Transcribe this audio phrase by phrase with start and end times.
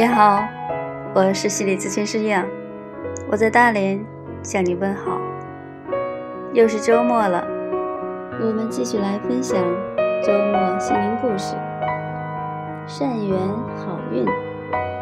[0.00, 0.42] 你好，
[1.14, 2.46] 我是心理咨询师杨，
[3.30, 4.02] 我在大连
[4.42, 5.20] 向你问好。
[6.54, 7.44] 又是周末了，
[8.40, 9.62] 我们继续来分享
[10.24, 11.54] 周末心灵故事。
[12.86, 13.38] 善缘
[13.76, 14.24] 好运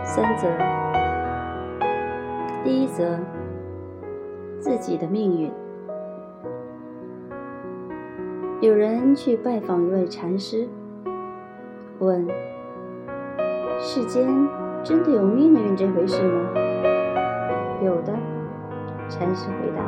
[0.03, 0.49] 三则，
[2.65, 3.21] 第一则，
[4.59, 5.53] 自己的命运。
[8.61, 10.69] 有人去拜访一位禅师，
[12.01, 12.27] 问：
[13.79, 14.27] 世间。
[14.85, 16.41] 真的有命运这回事吗？
[17.83, 18.13] 有的，
[19.09, 19.83] 禅师回答。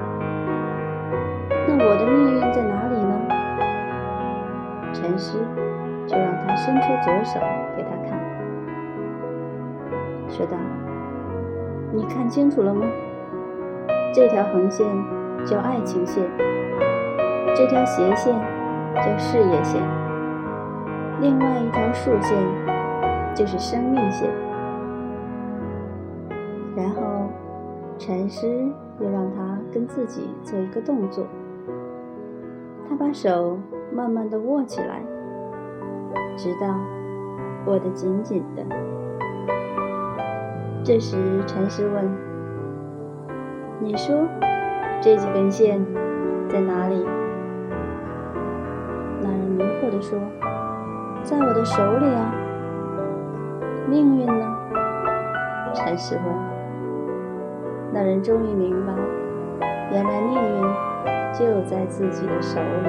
[1.67, 3.15] 那我的命运在哪里呢？
[4.93, 5.39] 禅师
[6.07, 7.41] 就让他伸出左手
[7.77, 8.19] 给他看，
[10.29, 10.57] 说道
[11.95, 12.85] ：“你看清楚了吗？
[14.13, 14.87] 这条横线
[15.47, 16.25] 叫爱情线，
[17.55, 18.35] 这条斜线
[18.97, 19.81] 叫事业线，
[21.21, 22.37] 另外一条竖线
[23.35, 24.29] 就是生命线。”
[26.81, 27.29] 然后，
[27.99, 31.27] 禅师又让他跟自己做一个动作。
[32.89, 33.59] 他把手
[33.93, 35.03] 慢慢的握起来，
[36.39, 36.75] 直到
[37.67, 38.65] 握得紧紧的。
[40.83, 42.11] 这时，禅师问
[43.79, 44.27] ：“你说，
[45.03, 45.85] 这几根线
[46.49, 47.05] 在哪里？”
[49.21, 50.19] 那人迷惑地说
[51.23, 52.35] ：“在我的手里啊。”
[53.87, 54.57] 命运呢？
[55.75, 56.60] 禅师问。
[57.93, 58.93] 那人终于明白，
[59.91, 60.63] 原来命运
[61.33, 62.89] 就在自己的手里。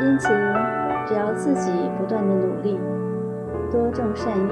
[0.00, 0.28] 因此，
[1.06, 2.80] 只要自己不断的努力，
[3.70, 4.48] 多种善因，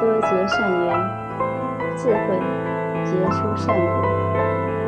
[0.00, 0.98] 多结善缘，
[1.94, 2.40] 自会
[3.04, 4.02] 结出善果，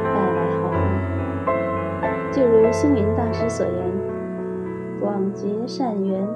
[0.04, 2.32] 带来好运。
[2.32, 3.76] 就如星云大师所言
[5.00, 6.26] ：“广结善缘，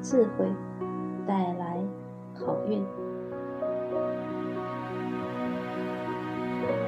[0.00, 0.46] 自会
[1.26, 1.82] 带来
[2.34, 2.84] 好运。”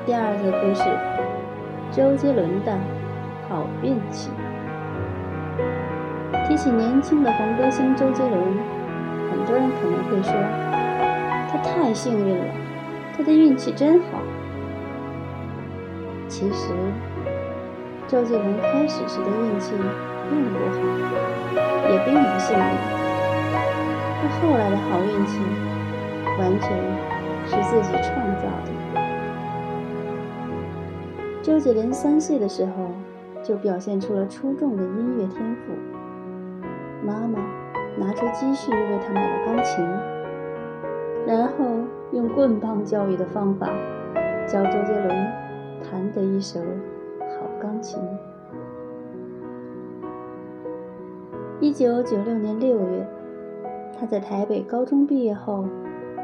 [0.07, 0.85] 第二个故事，
[1.91, 2.79] 周杰伦的
[3.49, 4.31] 好运气。
[6.47, 8.41] 提起年轻的红歌星周杰伦，
[9.29, 10.33] 很多人可能会说，
[11.51, 12.45] 他太幸运了，
[13.17, 14.23] 他的运气真好。
[16.29, 16.73] 其实，
[18.07, 19.73] 周杰伦开始时的运气
[20.31, 20.79] 并不好，
[21.91, 22.65] 也并不幸运。
[24.23, 25.41] 他后来的好运气，
[26.39, 26.71] 完全
[27.49, 29.06] 是自己创造的。
[31.47, 32.73] 周杰伦三岁的时候
[33.41, 35.73] 就表现出了出众的音乐天赋，
[37.07, 37.39] 妈妈
[37.97, 39.85] 拿出积蓄为他买了钢琴，
[41.25, 41.65] 然后
[42.11, 43.69] 用棍棒教育的方法
[44.45, 45.09] 教周杰伦
[45.89, 46.59] 弹得一手
[47.21, 48.03] 好钢琴。
[51.61, 53.07] 一九九六年六月，
[53.97, 55.65] 他在台北高中毕业后，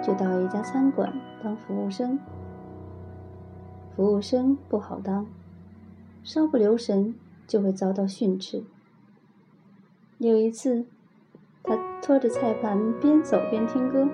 [0.03, 1.13] 就到一家餐馆
[1.45, 2.19] 当服务生。
[3.95, 5.27] 服务生不好当，
[6.25, 7.15] 稍不留神
[7.47, 8.63] 就会遭到训斥。
[10.17, 10.87] 有一次，
[11.63, 14.09] 他拖着菜盘边走边听歌，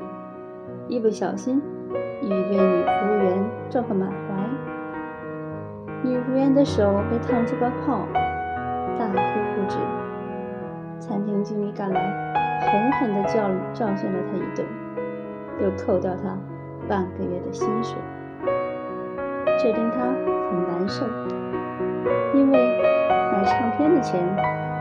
[0.88, 1.62] 一不小心
[2.22, 4.48] 与一位女服务员撞个满怀，
[6.02, 8.04] 女服务员的手被烫出个泡，
[8.98, 9.16] 大哭
[9.54, 9.76] 不止。
[10.98, 12.00] 餐厅经理赶来，
[12.66, 14.66] 狠狠地教教训了他一顿，
[15.62, 16.36] 又扣掉他
[16.88, 17.96] 半个月的薪水。
[19.60, 21.04] 这令他很难受，
[22.32, 22.80] 因为
[23.32, 24.20] 买唱片的钱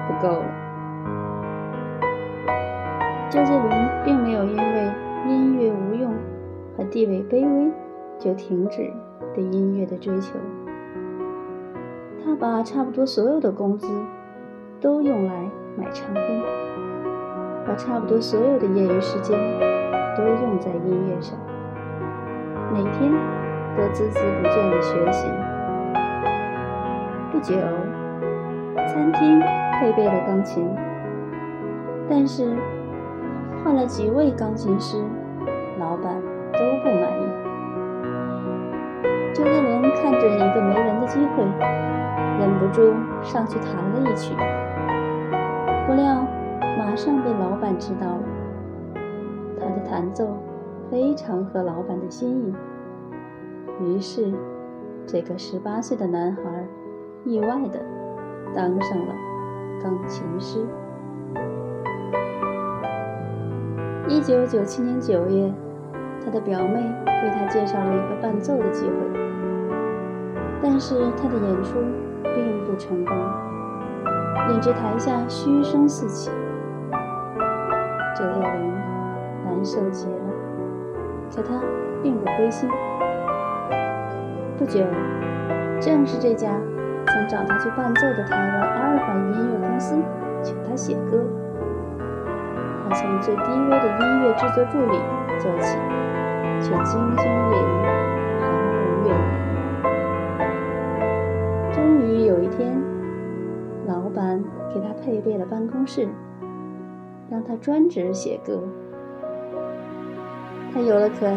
[0.08, 0.46] 不够了。
[3.30, 4.92] 周杰伦并没有因为
[5.28, 6.14] 音乐无用
[6.78, 7.72] 和地位卑微
[8.20, 8.94] 就停止
[9.34, 10.38] 对音乐的追求，
[12.24, 13.88] 他把差不多所有的工资
[14.80, 16.24] 都用来买唱片，
[17.66, 19.38] 把差不多所有的业余时间
[20.16, 21.36] 都用在音乐上，
[22.72, 23.47] 每天。
[23.77, 25.29] 都孜孜不倦地学习。
[27.31, 27.53] 不久，
[28.88, 29.39] 餐厅
[29.79, 30.68] 配备了钢琴，
[32.09, 32.57] 但是
[33.63, 34.97] 换了几位钢琴师，
[35.79, 36.19] 老板
[36.53, 37.24] 都不满意。
[39.35, 41.44] 周杰伦看准一个没人的机会，
[42.39, 44.33] 忍不住上去弹了一曲，
[45.85, 46.25] 不料
[46.79, 48.24] 马上被老板知道了。
[49.59, 50.35] 他的弹奏
[50.89, 52.56] 非常合老板的心意。
[53.79, 54.33] 于是，
[55.06, 56.41] 这个十八岁的男孩
[57.24, 57.79] 意外的
[58.56, 59.13] 当上了
[59.83, 60.65] 钢琴师。
[64.07, 65.53] 一九九七年九月，
[66.25, 66.74] 他的表妹
[67.06, 68.94] 为他介绍了一个伴奏的机会，
[70.62, 71.79] 但是他的演出
[72.24, 73.15] 并不成功，
[74.53, 76.31] 引致台下嘘声四起。
[78.15, 78.74] 周杰伦
[79.45, 80.15] 难受极了。
[81.35, 81.62] 可他
[82.01, 82.68] 并不灰心。
[84.57, 84.83] 不久，
[85.80, 86.59] 正是这家
[87.06, 89.95] 曾找他去伴奏的台湾阿尔法音乐公司
[90.42, 91.24] 请他写歌。
[92.89, 94.98] 他从最低微的音乐制作助理
[95.38, 95.77] 做起，
[96.59, 97.63] 却兢兢业业，
[98.42, 98.65] 毫无
[99.06, 99.09] 怨言。
[101.71, 102.81] 终于有一天，
[103.86, 104.44] 老板
[104.74, 106.07] 给他配备了办公室，
[107.30, 108.63] 让他专职写歌。
[110.74, 111.27] 他有了可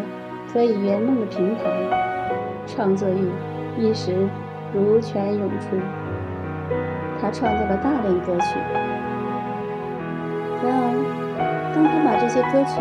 [0.51, 2.10] 可以圆梦的平台。
[2.81, 3.29] 创作欲
[3.77, 4.27] 一时
[4.73, 5.77] 如泉涌出，
[7.21, 8.57] 他创作了大量歌曲。
[10.65, 10.89] 然而，
[11.75, 12.81] 当他把这些歌曲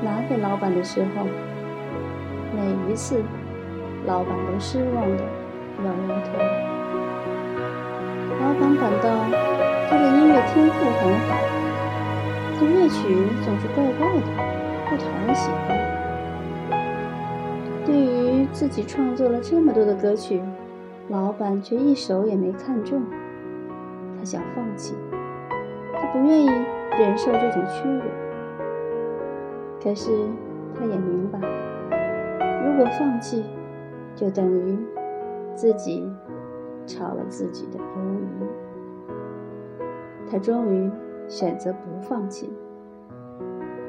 [0.00, 1.26] 拿给老板的时候，
[2.56, 3.22] 每一次，
[4.06, 5.22] 老板都失望的
[5.84, 6.40] 摇摇头。
[8.40, 9.12] 老板感到
[9.90, 11.36] 他的音乐天赋很好，
[12.58, 14.26] 可乐曲总是怪怪的，
[14.88, 15.76] 不讨人喜欢。
[17.84, 20.42] 对于自己创作了这么多的歌曲，
[21.08, 23.02] 老板却一首也没看中。
[24.16, 24.94] 他想放弃，
[25.94, 26.48] 他不愿意
[26.98, 28.02] 忍受这种屈辱。
[29.82, 30.10] 可是
[30.74, 31.38] 他也明白，
[32.64, 33.44] 如果放弃，
[34.16, 34.78] 就等于
[35.54, 36.10] 自己
[36.86, 37.82] 炒了自己的鱿
[38.18, 38.46] 鱼。
[40.30, 40.90] 他终于
[41.28, 42.50] 选择不放弃，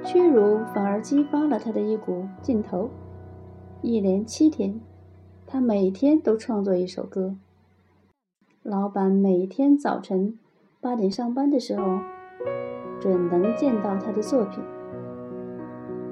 [0.03, 2.89] 屈辱反而激发了他的一股劲头。
[3.85, 4.81] 一连七天，
[5.45, 7.35] 他每天都创作一首歌。
[8.63, 10.39] 老板每天早晨
[10.81, 11.99] 八点上班的时候，
[12.99, 14.63] 准能见到他的作品。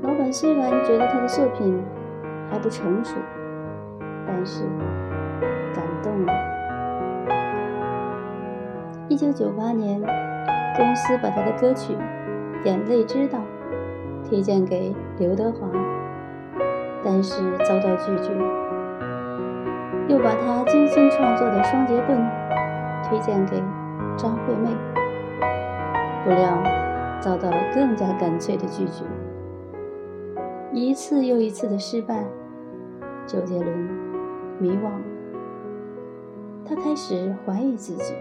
[0.04, 1.82] 老板虽然觉得他的作品
[2.48, 3.16] 还不成熟，
[4.28, 4.66] 但是
[5.74, 6.34] 感动了。
[9.10, 10.00] 一九九八年，
[10.78, 11.94] 公司把他的歌曲
[12.66, 13.40] 《眼泪知道》
[14.30, 15.68] 推荐给刘德华。
[17.04, 18.32] 但是遭到拒绝，
[20.08, 22.18] 又把他精心创作的《双截棍》
[23.10, 23.62] 推荐给
[24.18, 24.70] 张惠妹，
[26.24, 26.64] 不料
[27.20, 29.04] 遭到了更加干脆的拒绝。
[30.72, 32.24] 一次又一次的失败，
[33.28, 33.90] 周杰伦
[34.58, 35.04] 迷惘了，
[36.66, 38.14] 他开始怀疑自己。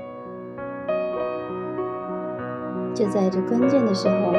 [2.93, 4.33] 就在这关键的时候，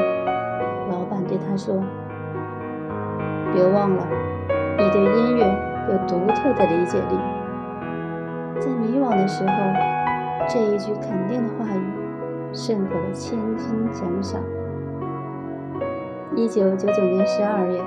[0.92, 1.82] 老板对他说
[3.54, 4.06] ：“别忘了。”
[4.94, 5.44] 对音乐
[5.90, 7.18] 有独特的理解力，
[8.62, 9.54] 在迷惘的时候，
[10.48, 11.82] 这一句肯定的话语
[12.54, 14.40] 胜过了千金奖赏。
[16.36, 17.82] 一九九九年十二月，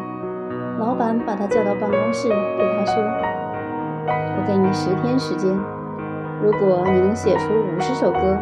[0.80, 3.00] 老板把他叫到办公室，对他说
[4.10, 5.48] ：“我给你十天时间，
[6.42, 8.36] 如果你能写出五十首歌，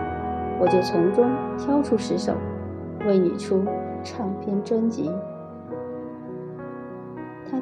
[0.58, 2.32] 我就从中挑出十首，
[3.06, 3.62] 为你出
[4.02, 5.12] 唱片专辑。”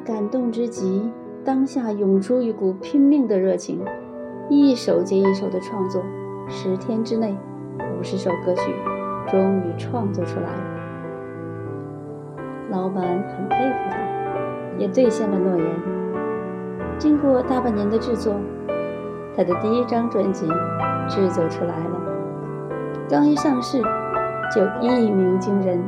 [0.05, 1.09] 感动之极，
[1.45, 3.79] 当下涌出一股拼命的热情，
[4.49, 6.03] 一首接一首的创作，
[6.49, 7.33] 十天之内，
[7.97, 8.73] 五十首歌曲
[9.31, 10.63] 终于创作出来了。
[12.69, 13.97] 老板很佩服他，
[14.77, 15.65] 也兑现了诺言。
[16.97, 18.35] 经过大半年的制作，
[19.37, 20.45] 他的第一张专辑
[21.07, 22.01] 制作出来了，
[23.07, 23.81] 刚一上市
[24.53, 25.81] 就一鸣惊人，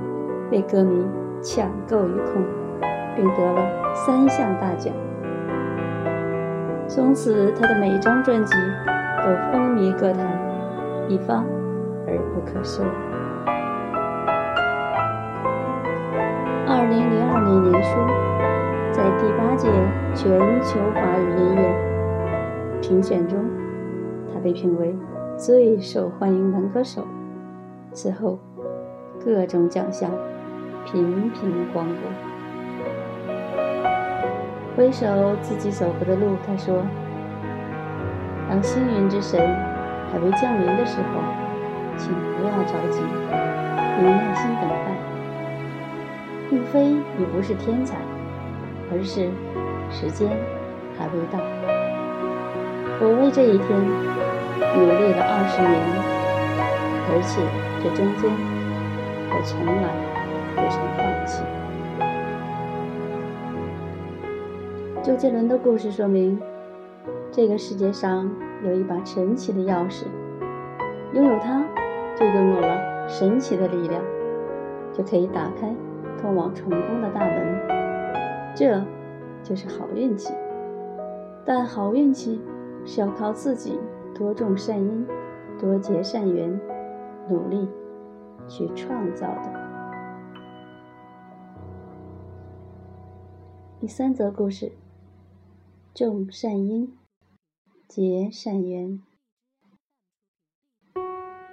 [0.49, 1.05] 被歌迷
[1.41, 2.41] 抢购一空，
[3.13, 3.84] 并得了。
[3.95, 4.93] 三项大奖，
[6.85, 8.53] 从此他的每张专辑
[9.23, 10.27] 都风靡歌坛，
[11.07, 11.43] 一发
[12.05, 12.83] 而不可收。
[16.67, 17.89] 二零零二年年初，
[18.91, 19.69] 在第八届
[20.13, 23.39] 全球华语音乐评选中，
[24.31, 24.93] 他被评为
[25.37, 27.01] 最受欢迎男歌手。
[27.93, 28.37] 此后，
[29.23, 30.11] 各种奖项
[30.85, 32.34] 频频光顾。
[34.75, 35.05] 回首
[35.41, 36.83] 自己走过的路，他说
[38.49, 39.39] ：“当幸运之神
[40.11, 41.23] 还未降临的时候，
[41.95, 44.91] 请不要着急，应耐心等待。
[46.49, 46.83] 并非
[47.17, 47.95] 你不是天才，
[48.91, 49.31] 而是
[49.89, 50.29] 时间
[50.99, 51.39] 还未到。
[52.99, 53.79] 我为这一天
[54.75, 55.73] 努力了二十年，
[57.07, 57.41] 而且
[57.81, 58.29] 这中间
[59.31, 59.87] 我从来
[60.53, 61.41] 不曾放弃。”
[65.05, 66.41] 周杰伦的故事说明，
[67.31, 68.27] 这个世界上
[68.63, 70.05] 有一把神奇的钥匙，
[71.13, 71.63] 拥有它，
[72.15, 74.03] 就拥有了神奇的力量，
[74.91, 75.71] 就可以打开
[76.19, 78.55] 通往成功的大门。
[78.55, 78.83] 这
[79.43, 80.33] 就是好运气。
[81.45, 82.41] 但好运气
[82.83, 83.79] 是要靠自己
[84.15, 85.05] 多种善因，
[85.59, 86.59] 多结善缘，
[87.29, 87.69] 努力
[88.47, 89.53] 去创造的。
[93.79, 94.71] 第三则故事：
[95.95, 96.91] 种善因，
[97.87, 98.99] 结善缘。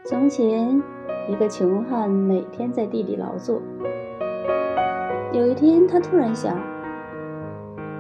[0.04, 0.82] 从前，
[1.28, 3.62] 一个穷汉每天在地里劳作。
[5.32, 6.60] 有一天，他突然想，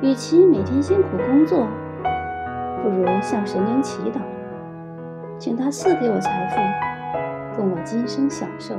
[0.02, 1.64] 与其每天辛苦工作，
[2.82, 4.20] 不如向神灵祈祷，
[5.38, 8.74] 请他赐给我财富，供我今生享受。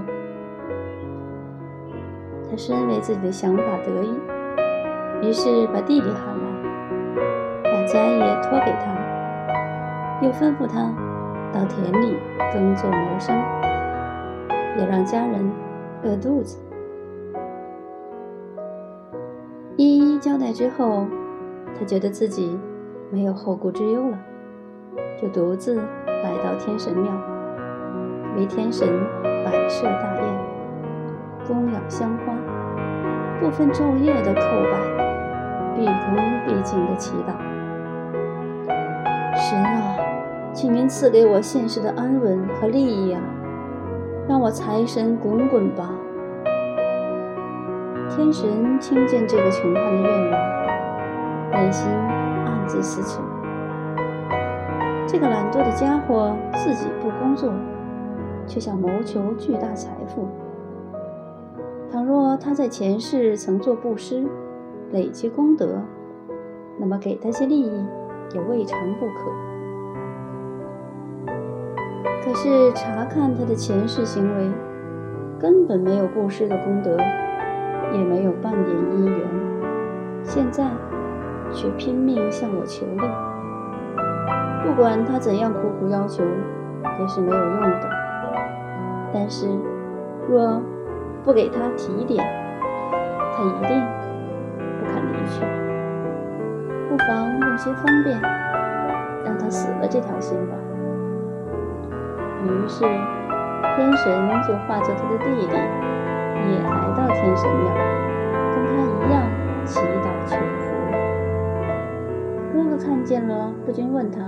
[2.51, 4.09] 他深为自己的想法得意，
[5.25, 6.32] 于是把弟弟喊，
[7.93, 8.91] 家业托给他，
[10.19, 10.91] 又吩咐他
[11.53, 12.17] 到田里
[12.51, 13.39] 耕作谋生，
[14.75, 15.47] 别让家人
[16.01, 16.57] 饿肚子。
[19.77, 21.05] 一一交代之后，
[21.77, 22.59] 他觉得自己
[23.11, 24.17] 没有后顾之忧了，
[25.21, 27.11] 就独自来到天神庙，
[28.35, 28.87] 为天神
[29.45, 30.25] 摆设大宴，
[31.47, 32.33] 供养香花，
[33.39, 36.15] 不分昼夜的叩拜，毕恭
[36.47, 37.33] 毕敬的祈祷
[39.45, 39.97] ：“神啊，
[40.53, 43.21] 请您赐给我现世的安稳和利益啊，
[44.25, 45.91] 让我财神滚滚吧。”
[48.09, 50.39] 天神听见这个穷汉的愿望，
[51.51, 53.19] 内心暗自思忖：
[55.05, 57.51] 这个懒惰的家伙自己不工作，
[58.47, 60.25] 却想谋求巨大财富。
[61.91, 64.23] 倘若他在前世曾做布施，
[64.91, 65.81] 累积功德，
[66.79, 67.85] 那么给他些利益
[68.31, 69.31] 也未尝不可。
[72.23, 74.51] 可是查看他的前世行为，
[75.39, 76.97] 根本没有布施的功德。
[77.91, 79.19] 也没有半点姻缘，
[80.23, 80.63] 现在
[81.51, 83.01] 却拼命向我求利。
[84.63, 86.23] 不管他怎样苦苦要求，
[86.99, 87.89] 也是没有用的。
[89.13, 89.47] 但是，
[90.27, 90.59] 若
[91.23, 92.25] 不给他提点，
[93.35, 93.79] 他一定
[94.79, 95.62] 不肯离去。
[96.93, 98.21] 不妨用些方便，
[99.25, 100.53] 让他死了这条心吧。
[102.43, 105.53] 于是，天神就化作他的弟弟。
[106.45, 107.73] 也来到天神庙，
[108.53, 109.23] 跟他一样
[109.65, 110.65] 祈祷求福。
[112.53, 114.19] 哥哥看见了，不禁问他：“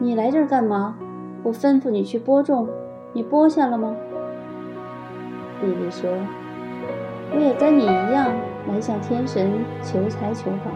[0.00, 0.96] 你来这儿干嘛？
[1.42, 2.66] 我吩咐你去播种，
[3.12, 3.94] 你播下了吗？”
[5.60, 6.08] 弟弟说
[7.34, 8.32] ：“我也跟你一样
[8.72, 9.52] 来向天神
[9.82, 10.70] 求财求宝，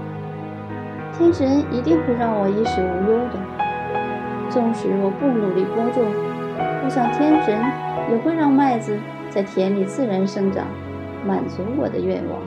[1.17, 3.39] 天神一定会让我衣食无忧的。
[4.51, 6.05] 纵使我不努力播种，
[6.85, 7.59] 我想天神
[8.11, 8.97] 也会让麦子。”
[9.31, 10.65] 在田里自然生长，
[11.27, 12.39] 满足我的愿望。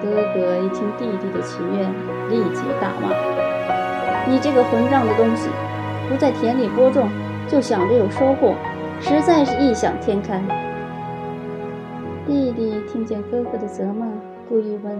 [0.00, 1.90] 哥哥一听弟弟的祈愿，
[2.30, 3.12] 立即大骂
[4.26, 5.50] ：“你这个混账的东西，
[6.08, 7.06] 不在田里播种，
[7.46, 8.54] 就想着有收获，
[8.98, 10.40] 实在是异想天开。”
[12.26, 14.06] 弟弟听见哥哥的责骂，
[14.48, 14.98] 故意问：“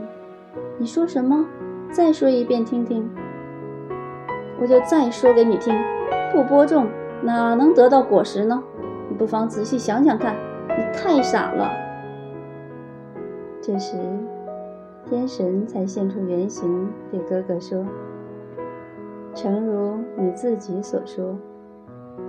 [0.79, 1.47] 你说什么？
[1.91, 3.09] 再说一遍听听。”
[4.61, 5.75] 我就再说给你听：
[6.33, 6.87] 不播种，
[7.23, 8.63] 哪能得到果实呢？
[9.09, 10.35] 你不妨仔细想想看，
[10.69, 11.71] 你太傻了。
[13.61, 13.97] 这时，
[15.05, 17.85] 天神才现出原形，对哥哥说
[19.35, 21.37] ：“诚如你自己所说，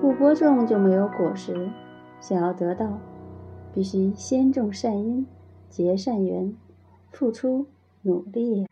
[0.01, 1.69] 不播种就没有果实。
[2.19, 3.00] 想要得到，
[3.74, 5.25] 必须先种善因，
[5.69, 6.53] 结善缘，
[7.12, 7.67] 付出
[8.07, 8.63] 努力。”